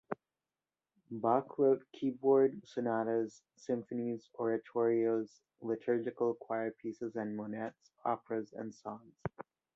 [1.11, 9.13] Bach wrote keyboard sonatas, symphonies, oratorios, liturgical choir pieces and motets, operas and songs.